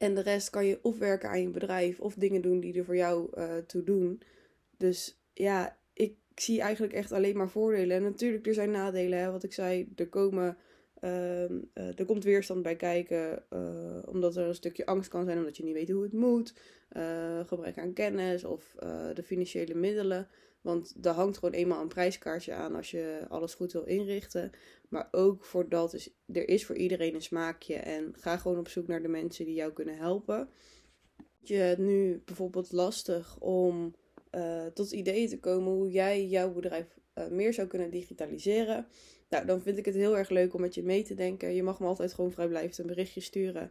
En 0.00 0.14
de 0.14 0.20
rest 0.20 0.50
kan 0.50 0.66
je 0.66 0.78
of 0.82 0.98
werken 0.98 1.28
aan 1.28 1.40
je 1.40 1.48
bedrijf 1.48 2.00
of 2.00 2.14
dingen 2.14 2.42
doen 2.42 2.60
die 2.60 2.78
er 2.78 2.84
voor 2.84 2.96
jou 2.96 3.30
uh, 3.34 3.56
toe 3.56 3.84
doen. 3.84 4.22
Dus 4.76 5.20
ja, 5.32 5.78
ik 5.92 6.14
zie 6.34 6.60
eigenlijk 6.60 6.92
echt 6.92 7.12
alleen 7.12 7.36
maar 7.36 7.48
voordelen. 7.48 7.96
En 7.96 8.02
natuurlijk, 8.02 8.46
er 8.46 8.54
zijn 8.54 8.70
nadelen. 8.70 9.18
Hè? 9.18 9.30
Wat 9.30 9.42
ik 9.42 9.52
zei, 9.52 9.92
er, 9.96 10.08
komen, 10.08 10.56
uh, 11.00 11.48
uh, 11.50 11.98
er 11.98 12.04
komt 12.04 12.24
weerstand 12.24 12.62
bij 12.62 12.76
kijken. 12.76 13.44
Eh, 13.50 14.02
omdat 14.04 14.36
er 14.36 14.46
een 14.46 14.54
stukje 14.54 14.86
angst 14.86 15.10
kan 15.10 15.24
zijn 15.24 15.38
omdat 15.38 15.56
je 15.56 15.64
niet 15.64 15.74
weet 15.74 15.90
hoe 15.90 16.02
het 16.02 16.12
moet. 16.12 16.54
Eh, 16.88 17.40
gebrek 17.46 17.78
aan 17.78 17.92
kennis 17.92 18.44
of 18.44 18.74
de 19.14 19.22
financiële 19.24 19.74
middelen. 19.74 20.28
Want 20.60 21.02
daar 21.02 21.14
hangt 21.14 21.38
gewoon 21.38 21.54
eenmaal 21.54 21.82
een 21.82 21.88
prijskaartje 21.88 22.52
aan 22.52 22.74
als 22.74 22.90
je 22.90 23.26
alles 23.28 23.54
goed 23.54 23.72
wil 23.72 23.84
inrichten. 23.84 24.50
Maar 24.88 25.08
ook 25.10 25.44
voor 25.44 25.68
dat 25.68 26.10
er 26.26 26.48
is 26.48 26.66
voor 26.66 26.76
iedereen 26.76 27.14
een 27.14 27.22
smaakje. 27.22 27.74
En 27.74 28.14
ga 28.16 28.36
gewoon 28.36 28.58
op 28.58 28.68
zoek 28.68 28.86
naar 28.86 29.02
de 29.02 29.08
mensen 29.08 29.44
die 29.44 29.54
jou 29.54 29.72
kunnen 29.72 29.96
helpen. 29.96 30.48
Je 31.38 31.54
hebt 31.54 31.80
nu 31.80 32.22
bijvoorbeeld 32.24 32.72
lastig 32.72 33.38
om 33.38 33.94
tot 34.74 34.92
ideeën 34.92 35.28
te 35.28 35.40
komen 35.40 35.72
hoe 35.72 35.90
jij 35.90 36.26
jouw 36.26 36.52
bedrijf 36.52 36.98
meer 37.30 37.54
zou 37.54 37.68
kunnen 37.68 37.90
digitaliseren. 37.90 38.86
Nou, 39.30 39.46
dan 39.46 39.62
vind 39.62 39.78
ik 39.78 39.84
het 39.84 39.94
heel 39.94 40.18
erg 40.18 40.28
leuk 40.28 40.54
om 40.54 40.60
met 40.60 40.74
je 40.74 40.82
mee 40.82 41.02
te 41.02 41.14
denken. 41.14 41.54
Je 41.54 41.62
mag 41.62 41.80
me 41.80 41.86
altijd 41.86 42.14
gewoon 42.14 42.32
vrijblijvend 42.32 42.78
een 42.78 42.86
berichtje 42.86 43.20
sturen. 43.20 43.70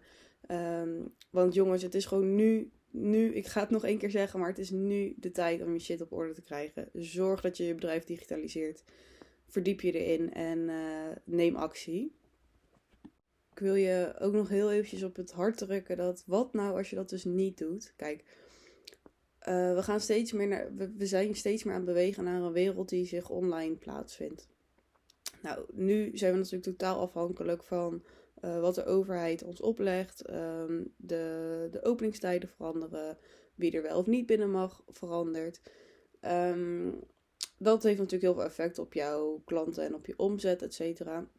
Um, 0.51 1.13
want 1.29 1.53
jongens, 1.53 1.81
het 1.83 1.95
is 1.95 2.05
gewoon 2.05 2.35
nu 2.35 2.71
nu, 2.91 3.33
ik 3.33 3.47
ga 3.47 3.59
het 3.59 3.69
nog 3.69 3.85
één 3.85 3.97
keer 3.97 4.09
zeggen, 4.09 4.39
maar 4.39 4.49
het 4.49 4.57
is 4.57 4.69
nu 4.69 5.13
de 5.17 5.31
tijd 5.31 5.61
om 5.61 5.73
je 5.73 5.79
shit 5.79 6.01
op 6.01 6.11
orde 6.11 6.33
te 6.33 6.41
krijgen. 6.41 6.89
Zorg 6.93 7.41
dat 7.41 7.57
je 7.57 7.65
je 7.65 7.75
bedrijf 7.75 8.03
digitaliseert. 8.03 8.83
Verdiep 9.47 9.81
je 9.81 9.91
erin 9.91 10.33
en 10.33 10.59
uh, 10.59 10.75
neem 11.23 11.55
actie. 11.55 12.15
ik 13.51 13.59
wil 13.59 13.75
je 13.75 14.15
ook 14.19 14.33
nog 14.33 14.49
heel 14.49 14.71
eventjes 14.71 15.03
op 15.03 15.15
het 15.15 15.31
hart 15.31 15.57
drukken 15.57 15.97
dat 15.97 16.23
wat 16.25 16.53
nou 16.53 16.77
als 16.77 16.89
je 16.89 16.95
dat 16.95 17.09
dus 17.09 17.23
niet 17.23 17.57
doet. 17.57 17.93
Kijk, 17.95 18.23
uh, 19.47 19.75
we, 19.75 19.83
gaan 19.83 19.99
steeds 19.99 20.31
meer 20.31 20.47
naar, 20.47 20.75
we, 20.75 20.93
we, 20.97 21.05
zijn 21.05 21.35
steeds 21.35 21.63
meer 21.63 21.73
aan 21.73 21.79
het 21.79 21.89
bewegen 21.89 22.23
naar 22.23 22.41
een 22.41 22.51
wereld 22.51 22.89
die 22.89 23.05
zich 23.05 23.29
online 23.29 23.75
plaatsvindt. 23.75 24.47
Nou, 25.41 25.65
nu 25.73 26.17
zijn 26.17 26.31
we 26.31 26.37
natuurlijk 26.37 26.63
totaal 26.77 26.99
afhankelijk 26.99 27.63
van 27.63 28.03
uh, 28.41 28.59
wat 28.59 28.75
de 28.75 28.85
overheid 28.85 29.43
ons 29.43 29.61
oplegt. 29.61 30.29
Um, 30.29 30.93
de, 30.97 31.67
de 31.71 31.83
openingstijden 31.83 32.49
veranderen. 32.49 33.17
Wie 33.55 33.71
er 33.71 33.81
wel 33.81 33.97
of 33.97 34.05
niet 34.05 34.25
binnen 34.25 34.51
mag, 34.51 34.83
verandert. 34.87 35.61
Um, 36.21 37.03
dat 37.57 37.83
heeft 37.83 37.97
natuurlijk 37.97 38.23
heel 38.23 38.33
veel 38.33 38.49
effect 38.49 38.79
op 38.79 38.93
jouw 38.93 39.41
klanten 39.45 39.83
en 39.83 39.95
op 39.95 40.05
je 40.05 40.17
omzet, 40.17 40.61
et 40.61 40.73
cetera. 40.73 41.29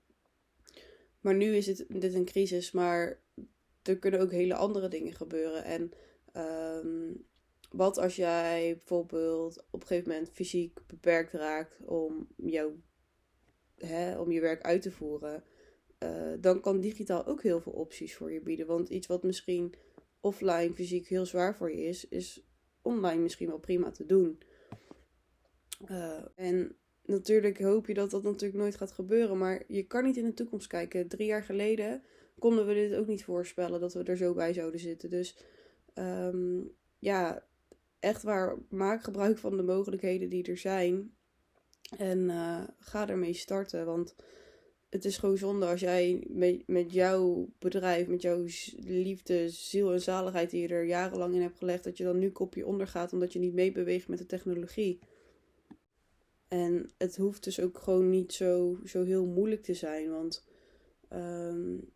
Maar 1.21 1.35
nu 1.35 1.55
is 1.55 1.67
het, 1.67 1.85
dit 1.89 2.15
een 2.15 2.25
crisis, 2.25 2.73
maar 2.73 3.21
er 3.83 3.99
kunnen 3.99 4.21
ook 4.21 4.31
hele 4.31 4.55
andere 4.55 4.89
dingen 4.89 5.13
gebeuren. 5.13 5.65
En 5.65 5.93
um, 6.87 7.27
wat 7.71 7.99
als 7.99 8.17
jij 8.17 8.75
bijvoorbeeld 8.77 9.65
op 9.71 9.81
een 9.81 9.87
gegeven 9.87 10.11
moment 10.11 10.31
fysiek 10.33 10.81
beperkt 10.87 11.33
raakt 11.33 11.87
om, 11.87 12.29
jou, 12.37 12.73
hè, 13.87 14.19
om 14.19 14.31
je 14.31 14.41
werk 14.41 14.63
uit 14.63 14.83
te 14.83 14.91
voeren? 14.91 15.45
Uh, 16.03 16.33
dan 16.41 16.61
kan 16.61 16.81
digitaal 16.81 17.27
ook 17.27 17.43
heel 17.43 17.61
veel 17.61 17.73
opties 17.73 18.17
voor 18.17 18.33
je 18.33 18.41
bieden. 18.41 18.67
Want 18.67 18.89
iets 18.89 19.07
wat 19.07 19.23
misschien 19.23 19.75
offline 20.21 20.75
fysiek 20.75 21.09
heel 21.09 21.27
zwaar 21.27 21.57
voor 21.57 21.71
je 21.71 21.83
is, 21.83 22.09
is 22.09 22.47
online 22.83 23.23
misschien 23.23 23.49
wel 23.49 23.59
prima 23.59 23.91
te 23.91 24.07
doen. 24.07 24.39
Uh, 25.91 26.25
en 26.35 26.77
natuurlijk 27.05 27.61
hoop 27.61 27.87
je 27.87 27.95
dat 27.95 28.11
dat 28.11 28.23
natuurlijk 28.23 28.61
nooit 28.61 28.77
gaat 28.77 28.93
gebeuren. 28.93 29.39
Maar 29.39 29.63
je 29.69 29.83
kan 29.83 30.05
niet 30.05 30.17
in 30.17 30.25
de 30.25 30.35
toekomst 30.35 30.67
kijken. 30.67 31.09
Drie 31.09 31.27
jaar 31.27 31.43
geleden 31.43 32.03
konden 32.39 32.67
we 32.67 32.75
dit 32.75 32.95
ook 32.95 33.07
niet 33.07 33.25
voorspellen 33.25 33.81
dat 33.81 33.95
we 33.95 34.03
er 34.03 34.17
zo 34.17 34.35
bij 34.35 34.53
zouden 34.53 34.81
zitten. 34.81 35.11
Dus 35.11 35.37
um, 35.95 36.71
ja, 36.99 37.47
echt 37.99 38.23
waar, 38.23 38.59
maak 38.69 39.03
gebruik 39.03 39.39
van 39.39 39.57
de 39.57 39.63
mogelijkheden 39.63 40.29
die 40.29 40.45
er 40.45 40.57
zijn. 40.57 41.15
En 41.97 42.19
uh, 42.19 42.63
ga 42.79 43.09
ermee 43.09 43.33
starten. 43.33 43.87
Want 43.87 44.15
het 44.89 45.05
is 45.05 45.19
gewoon 45.19 45.39
zonde 45.39 45.67
als 45.67 45.81
jij 45.81 46.25
met, 46.29 46.63
met 46.67 46.93
jouw 46.93 47.49
bedrijf, 47.59 48.07
met 48.07 48.23
jouw 48.23 48.47
liefde, 48.77 49.49
ziel 49.49 49.93
en 49.93 50.01
zaligheid 50.01 50.51
die 50.51 50.61
je 50.61 50.69
er 50.69 50.85
jarenlang 50.85 51.35
in 51.35 51.41
hebt 51.41 51.59
gelegd, 51.59 51.85
dat 51.85 51.97
je 51.97 52.05
dan 52.05 52.19
nu 52.19 52.31
kopje 52.31 52.67
ondergaat 52.67 53.13
omdat 53.13 53.33
je 53.33 53.39
niet 53.39 53.55
meebeweegt 53.55 54.09
met 54.09 54.19
de 54.19 54.27
technologie. 54.27 54.99
En 56.49 56.91
het 56.99 57.17
hoeft 57.17 57.45
dus 57.45 57.61
ook 57.61 57.79
gewoon 57.79 58.11
niet 58.11 58.33
zo, 58.33 58.79
zo 58.85 59.05
heel 59.05 59.27
moeilijk 59.27 59.63
te 59.63 59.75
zijn. 59.75 60.11
Want 60.11 60.45
um, 61.13 61.91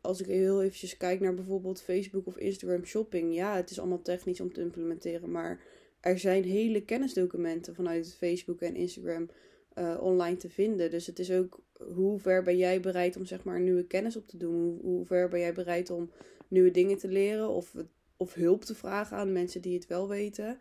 als 0.00 0.20
ik 0.20 0.26
heel 0.26 0.62
eventjes 0.62 0.96
kijk 0.96 1.20
naar 1.20 1.34
bijvoorbeeld 1.34 1.82
Facebook 1.82 2.26
of 2.26 2.36
Instagram 2.36 2.84
shopping. 2.84 3.34
Ja, 3.34 3.56
het 3.56 3.70
is 3.70 3.78
allemaal 3.78 4.02
technisch 4.02 4.40
om 4.40 4.52
te 4.52 4.60
implementeren. 4.60 5.30
Maar 5.30 5.60
er 6.00 6.18
zijn 6.18 6.44
hele 6.44 6.84
kennisdocumenten 6.84 7.74
vanuit 7.74 8.14
Facebook 8.14 8.60
en 8.60 8.74
Instagram 8.74 9.28
uh, 9.74 9.98
online 10.00 10.36
te 10.36 10.48
vinden. 10.48 10.90
Dus 10.90 11.06
het 11.06 11.18
is 11.18 11.30
ook 11.32 11.60
hoe 11.94 12.18
ver 12.18 12.42
ben 12.42 12.56
jij 12.56 12.80
bereid 12.80 13.16
om 13.16 13.24
zeg 13.24 13.44
maar 13.44 13.60
nieuwe 13.60 13.86
kennis 13.86 14.16
op 14.16 14.26
te 14.26 14.36
doen? 14.36 14.78
Hoe, 14.82 15.06
ver 15.06 15.28
ben 15.28 15.40
jij 15.40 15.52
bereid 15.52 15.90
om 15.90 16.10
nieuwe 16.48 16.70
dingen 16.70 16.98
te 16.98 17.08
leren 17.08 17.48
of, 17.48 17.74
of 18.16 18.34
hulp 18.34 18.64
te 18.64 18.74
vragen 18.74 19.16
aan 19.16 19.32
mensen 19.32 19.62
die 19.62 19.74
het 19.74 19.86
wel 19.86 20.08
weten? 20.08 20.58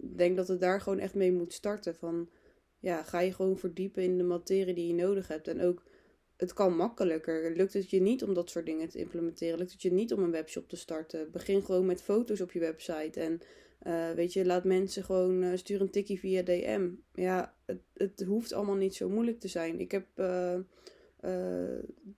Ik 0.00 0.18
denk 0.18 0.36
dat 0.36 0.48
het 0.48 0.60
daar 0.60 0.80
gewoon 0.80 0.98
echt 0.98 1.14
mee 1.14 1.32
moet 1.32 1.52
starten. 1.52 1.94
Van 1.94 2.28
ja, 2.78 3.02
ga 3.02 3.20
je 3.20 3.32
gewoon 3.32 3.58
verdiepen 3.58 4.02
in 4.02 4.18
de 4.18 4.24
materie 4.24 4.74
die 4.74 4.86
je 4.86 5.02
nodig 5.02 5.28
hebt. 5.28 5.48
En 5.48 5.60
ook, 5.60 5.82
het 6.36 6.52
kan 6.52 6.76
makkelijker. 6.76 7.56
Lukt 7.56 7.72
het 7.72 7.90
je 7.90 8.00
niet 8.00 8.22
om 8.22 8.34
dat 8.34 8.50
soort 8.50 8.66
dingen 8.66 8.88
te 8.88 8.98
implementeren? 8.98 9.58
Lukt 9.58 9.72
het 9.72 9.82
je 9.82 9.92
niet 9.92 10.12
om 10.12 10.22
een 10.22 10.30
webshop 10.30 10.68
te 10.68 10.76
starten? 10.76 11.30
Begin 11.30 11.62
gewoon 11.62 11.86
met 11.86 12.02
foto's 12.02 12.40
op 12.40 12.52
je 12.52 12.60
website. 12.60 13.20
En 13.20 13.40
uh, 13.82 14.10
weet 14.10 14.32
je, 14.32 14.46
laat 14.46 14.64
mensen 14.64 15.04
gewoon 15.04 15.42
uh, 15.42 15.56
stuur 15.56 15.80
een 15.80 15.90
tikkie 15.90 16.18
via 16.18 16.42
DM. 16.42 16.88
Ja, 17.14 17.54
het, 17.64 17.80
het 17.94 18.22
hoeft 18.26 18.52
allemaal 18.52 18.74
niet 18.74 18.94
zo 18.94 19.08
moeilijk 19.08 19.40
te 19.40 19.48
zijn. 19.48 19.80
Ik 19.80 19.90
heb. 19.90 20.06
Uh, 20.16 20.54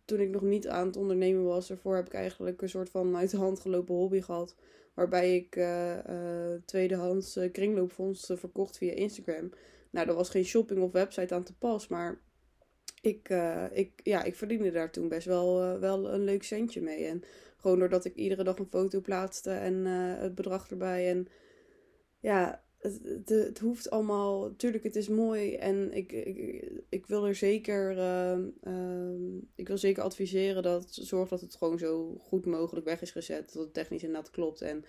toen 0.04 0.20
ik 0.20 0.28
nog 0.28 0.42
niet 0.42 0.68
aan 0.68 0.86
het 0.86 0.96
ondernemen 0.96 1.44
was, 1.44 1.70
ervoor 1.70 1.96
heb 1.96 2.06
ik 2.06 2.12
eigenlijk 2.12 2.62
een 2.62 2.68
soort 2.68 2.90
van 2.90 3.16
uit 3.16 3.30
de 3.30 3.36
hand 3.36 3.60
gelopen 3.60 3.94
hobby 3.94 4.20
gehad. 4.20 4.54
Waarbij 4.94 5.34
ik 5.34 5.60
tweedehands 6.64 7.38
kringloopfondsen 7.52 8.38
verkocht 8.38 8.78
via 8.78 8.92
Instagram. 8.92 9.50
Nou, 9.90 10.08
er 10.08 10.14
was 10.14 10.28
geen 10.28 10.44
shopping 10.44 10.82
of 10.82 10.92
website 10.92 11.34
aan 11.34 11.42
te 11.42 11.56
pas. 11.56 11.88
Maar 11.88 12.20
ik, 13.00 13.28
ik, 13.72 14.00
ja, 14.02 14.22
ik 14.22 14.34
verdiende 14.34 14.70
daar 14.70 14.90
toen 14.90 15.08
best 15.08 15.26
wel, 15.26 15.78
wel 15.78 16.12
een 16.12 16.24
leuk 16.24 16.42
centje 16.42 16.80
mee. 16.80 17.04
En 17.04 17.22
gewoon 17.56 17.78
doordat 17.78 18.04
ik 18.04 18.14
iedere 18.14 18.44
dag 18.44 18.58
een 18.58 18.70
foto 18.70 19.00
plaatste 19.00 19.50
en 19.50 19.84
het 19.84 20.34
bedrag 20.34 20.70
erbij. 20.70 21.10
En 21.10 21.28
ja, 22.20 22.64
het, 22.78 23.28
het, 23.28 23.58
hoeft 23.58 23.90
allemaal. 23.90 24.56
Tuurlijk, 24.56 24.84
het 24.84 24.96
is 24.96 25.08
mooi 25.08 25.54
en 25.54 25.92
ik, 25.92 26.12
ik, 26.12 26.70
ik 26.88 27.06
wil 27.06 27.26
er 27.26 27.34
zeker. 27.34 27.96
Uh, 27.96 28.38
uh, 28.62 29.42
ik 29.54 29.68
wil 29.68 29.78
zeker 29.78 30.02
adviseren 30.02 30.62
dat 30.62 30.88
zorg 30.90 31.28
dat 31.28 31.40
het 31.40 31.56
gewoon 31.56 31.78
zo 31.78 32.16
goed 32.18 32.46
mogelijk 32.46 32.86
weg 32.86 33.02
is 33.02 33.10
gezet. 33.10 33.52
Dat 33.52 33.62
het 33.62 33.74
technisch 33.74 34.02
inderdaad 34.02 34.30
klopt. 34.30 34.60
En 34.60 34.84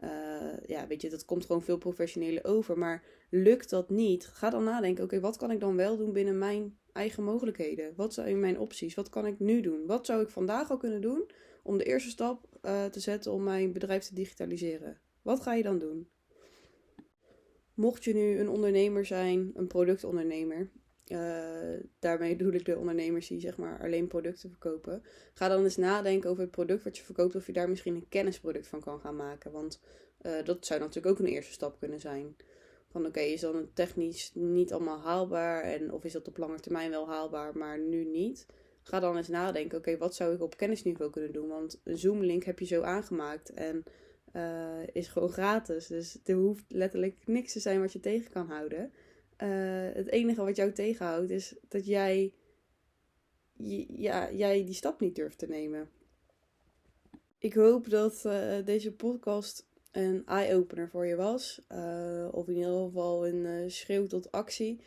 uh, 0.00 0.56
ja, 0.66 0.86
weet 0.86 1.02
je, 1.02 1.10
dat 1.10 1.24
komt 1.24 1.46
gewoon 1.46 1.62
veel 1.62 1.78
professioneler 1.78 2.44
over. 2.44 2.78
Maar 2.78 3.04
lukt 3.30 3.70
dat 3.70 3.90
niet? 3.90 4.26
Ga 4.26 4.50
dan 4.50 4.64
nadenken: 4.64 5.04
oké, 5.04 5.20
wat 5.20 5.36
kan 5.36 5.50
ik 5.50 5.60
dan 5.60 5.76
wel 5.76 5.96
doen 5.96 6.12
binnen 6.12 6.38
mijn 6.38 6.78
eigen 6.92 7.24
mogelijkheden? 7.24 7.92
Wat 7.96 8.14
zijn 8.14 8.40
mijn 8.40 8.58
opties? 8.58 8.94
Wat 8.94 9.08
kan 9.08 9.26
ik 9.26 9.38
nu 9.38 9.60
doen? 9.60 9.86
Wat 9.86 10.06
zou 10.06 10.22
ik 10.22 10.28
vandaag 10.28 10.70
al 10.70 10.76
kunnen 10.76 11.00
doen 11.00 11.30
om 11.62 11.78
de 11.78 11.84
eerste 11.84 12.10
stap 12.10 12.46
uh, 12.62 12.84
te 12.84 13.00
zetten 13.00 13.32
om 13.32 13.42
mijn 13.42 13.72
bedrijf 13.72 14.04
te 14.04 14.14
digitaliseren? 14.14 15.00
Wat 15.22 15.40
ga 15.40 15.54
je 15.54 15.62
dan 15.62 15.78
doen? 15.78 16.08
Mocht 17.74 18.04
je 18.04 18.14
nu 18.14 18.38
een 18.38 18.48
ondernemer 18.48 19.06
zijn, 19.06 19.50
een 19.54 19.66
productondernemer, 19.66 20.70
uh, 21.12 21.80
daarmee 21.98 22.36
bedoel 22.36 22.52
ik 22.52 22.64
de 22.64 22.78
ondernemers 22.78 23.26
die 23.28 23.40
zeg 23.40 23.56
maar 23.56 23.80
alleen 23.80 24.06
producten 24.06 24.50
verkopen. 24.50 25.02
Ga 25.34 25.48
dan 25.48 25.64
eens 25.64 25.76
nadenken 25.76 26.30
over 26.30 26.42
het 26.42 26.50
product 26.50 26.84
wat 26.84 26.96
je 26.96 27.02
verkoopt, 27.02 27.34
of 27.34 27.46
je 27.46 27.52
daar 27.52 27.68
misschien 27.68 27.94
een 27.94 28.08
kennisproduct 28.08 28.68
van 28.68 28.80
kan 28.80 29.00
gaan 29.00 29.16
maken. 29.16 29.52
Want 29.52 29.80
uh, 30.22 30.32
dat 30.44 30.66
zou 30.66 30.80
natuurlijk 30.80 31.06
ook 31.06 31.18
een 31.18 31.32
eerste 31.32 31.52
stap 31.52 31.78
kunnen 31.78 32.00
zijn. 32.00 32.36
Van 32.88 33.06
oké, 33.06 33.20
is 33.20 33.40
dan 33.40 33.68
technisch 33.74 34.30
niet 34.34 34.72
allemaal 34.72 35.00
haalbaar 35.00 35.62
en 35.62 35.92
of 35.92 36.04
is 36.04 36.12
dat 36.12 36.28
op 36.28 36.36
lange 36.36 36.60
termijn 36.60 36.90
wel 36.90 37.08
haalbaar, 37.08 37.56
maar 37.56 37.78
nu 37.78 38.04
niet? 38.04 38.46
Ga 38.82 39.00
dan 39.00 39.16
eens 39.16 39.28
nadenken, 39.28 39.78
oké, 39.78 39.96
wat 39.96 40.14
zou 40.14 40.34
ik 40.34 40.42
op 40.42 40.56
kennisniveau 40.56 41.10
kunnen 41.10 41.32
doen? 41.32 41.48
Want 41.48 41.80
een 41.84 41.98
Zoom-link 41.98 42.44
heb 42.44 42.58
je 42.58 42.64
zo 42.64 42.82
aangemaakt 42.82 43.52
en 43.52 43.84
uh, 44.32 44.86
is 44.92 45.08
gewoon 45.08 45.30
gratis. 45.30 45.86
Dus 45.86 46.18
er 46.24 46.34
hoeft 46.34 46.64
letterlijk 46.68 47.16
niks 47.26 47.52
te 47.52 47.60
zijn 47.60 47.80
wat 47.80 47.92
je 47.92 48.00
tegen 48.00 48.30
kan 48.30 48.46
houden. 48.46 48.92
Uh, 49.42 49.48
het 49.94 50.08
enige 50.08 50.44
wat 50.44 50.56
jou 50.56 50.72
tegenhoudt 50.72 51.30
is 51.30 51.54
dat 51.68 51.86
jij, 51.86 52.34
ja, 53.88 54.32
jij 54.32 54.64
die 54.64 54.74
stap 54.74 55.00
niet 55.00 55.14
durft 55.14 55.38
te 55.38 55.46
nemen. 55.46 55.90
Ik 57.38 57.54
hoop 57.54 57.90
dat 57.90 58.22
uh, 58.26 58.64
deze 58.64 58.92
podcast 58.92 59.66
een 59.90 60.26
eye-opener 60.26 60.88
voor 60.88 61.06
je 61.06 61.16
was. 61.16 61.60
of 62.30 62.48
in 62.48 62.56
ieder 62.56 62.84
geval 62.84 63.26
een 63.26 63.70
schreeuw 63.70 64.06
tot 64.06 64.32
actie. 64.32 64.80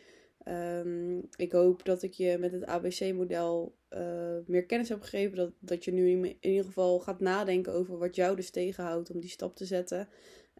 Um, 0.48 1.28
ik 1.36 1.52
hoop 1.52 1.84
dat 1.84 2.02
ik 2.02 2.12
je 2.12 2.36
met 2.38 2.52
het 2.52 2.64
ABC-model 2.64 3.76
uh, 3.90 4.36
meer 4.46 4.66
kennis 4.66 4.88
heb 4.88 5.02
gegeven. 5.02 5.36
Dat, 5.36 5.50
dat 5.58 5.84
je 5.84 5.92
nu 5.92 6.10
in, 6.10 6.36
ieder 6.40 6.64
geval 6.64 6.98
gaat 6.98 7.20
nadenken 7.20 7.72
over 7.72 7.98
wat 7.98 8.14
jou 8.14 8.36
dus 8.36 8.50
tegenhoudt 8.50 9.10
om 9.10 9.20
die 9.20 9.30
stap 9.30 9.56
te 9.56 9.64
zetten. 9.64 10.08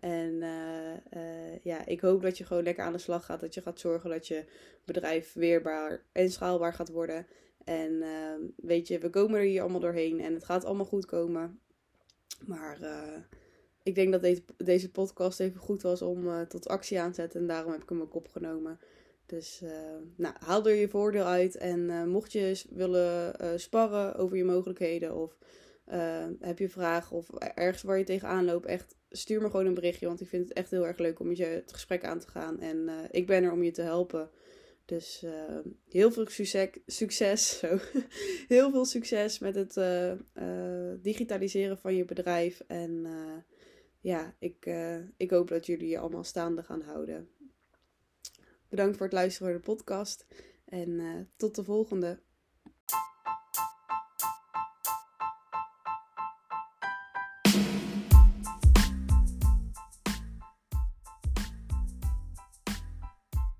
En 0.01 0.33
uh, 0.33 1.23
uh, 1.23 1.59
ja, 1.63 1.87
ik 1.87 2.01
hoop 2.01 2.23
dat 2.23 2.39
je 2.39 2.45
gewoon 2.45 2.63
lekker 2.63 2.85
aan 2.85 2.93
de 2.93 2.99
slag 2.99 3.25
gaat. 3.25 3.41
Dat 3.41 3.55
je 3.55 3.63
gaat 3.63 3.81
zorgen 3.81 4.11
dat 4.11 4.27
je 4.27 4.45
bedrijf 4.85 5.33
weerbaar 5.33 6.03
en 6.13 6.31
schaalbaar 6.31 6.73
gaat 6.73 6.91
worden. 6.91 7.27
En 7.65 8.03
ehm, 8.03 8.41
weet 8.57 8.89
je, 8.89 8.99
we 8.99 9.11
komen 9.11 9.39
er 9.39 9.47
hier 9.47 9.61
allemaal 9.61 9.81
doorheen 9.81 10.21
en 10.21 10.35
het 10.35 10.45
gaat 10.45 10.65
allemaal 10.65 10.85
goed 10.85 11.07
komen. 11.07 11.61
Maar 12.47 12.79
ik 13.83 13.95
denk 13.95 14.13
dat 14.13 14.23
deze, 14.23 14.43
deze 14.57 14.91
podcast 14.91 15.41
even 15.41 15.61
goed 15.61 15.83
was 15.83 16.03
om 16.03 16.47
tot 16.49 16.69
actie 16.69 17.01
aan 17.01 17.13
te 17.13 17.21
zetten. 17.21 17.41
En 17.41 17.47
daarom 17.47 17.73
heb 17.73 17.83
ik 17.83 17.89
hem 17.89 18.01
ook 18.01 18.15
opgenomen. 18.15 18.79
Dus 19.27 19.61
uh, 19.63 19.71
nou, 20.17 20.35
haal 20.39 20.67
er 20.67 20.75
je 20.75 20.89
voordeel 20.89 21.25
uit. 21.25 21.57
En 21.57 21.81
uh, 21.81 22.05
mocht 22.05 22.33
je 22.33 22.63
willen 22.71 23.35
uh, 23.41 23.51
sparren 23.57 24.15
over 24.15 24.37
je 24.37 24.45
mogelijkheden 24.45 25.15
of 25.15 25.39
heb 26.41 26.59
je 26.59 26.69
vragen 26.69 27.17
of 27.17 27.31
ergens 27.35 27.83
waar 27.83 27.99
je 27.99 28.05
tegenaan 28.05 28.45
loopt, 28.45 28.67
echt 28.67 28.97
stuur 29.11 29.43
me 29.43 29.51
gewoon 29.51 29.67
een 29.67 29.75
berichtje. 29.75 30.07
Want 30.07 30.21
ik 30.21 30.29
vind 30.29 30.49
het 30.49 30.57
echt 30.57 30.71
heel 30.71 30.87
erg 30.87 30.99
leuk 30.99 31.21
om 31.21 31.27
met 31.27 31.37
je 31.37 31.45
het 31.45 31.73
gesprek 31.73 32.05
aan 32.05 32.19
te 32.19 32.29
gaan. 32.29 32.61
En 32.61 32.91
ik 33.11 33.27
ben 33.27 33.45
er 33.45 33.53
om 33.53 33.63
je 33.63 33.71
te 33.71 33.83
helpen. 33.83 34.31
Dus 34.85 35.25
heel 35.89 36.13
veel 36.13 36.27
succes, 36.27 36.69
succes 36.87 37.49
zo. 37.59 37.79
heel 38.49 38.71
veel 38.71 38.85
succes 38.85 39.39
met 39.39 39.55
het 39.55 39.81
digitaliseren 41.03 41.79
van 41.79 41.95
je 41.95 42.05
bedrijf. 42.05 42.63
En 42.67 43.07
ja, 44.01 44.35
ik, 44.39 44.71
ik 45.17 45.31
hoop 45.31 45.49
dat 45.49 45.67
jullie 45.67 45.89
je 45.89 45.99
allemaal 45.99 46.25
staande 46.25 46.63
gaan 46.63 46.83
houden. 46.83 47.29
Bedankt 48.69 48.97
voor 48.97 49.07
het 49.07 49.15
luisteren 49.15 49.49
naar 49.49 49.59
de 49.59 49.65
podcast. 49.65 50.27
En 50.65 50.89
uh, 50.89 51.21
tot 51.37 51.55
de 51.55 51.65
volgende. 51.65 52.19